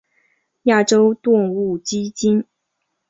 [0.63, 2.43] 亚洲动物基金。